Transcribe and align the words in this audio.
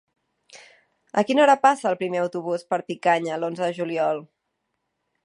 A 1.21 1.23
quina 1.27 1.43
hora 1.43 1.55
passa 1.65 1.87
el 1.91 1.99
primer 2.01 2.21
autobús 2.23 2.65
per 2.73 2.79
Picanya 2.89 3.39
l'onze 3.43 3.65
de 3.69 3.71
juliol? 3.81 4.27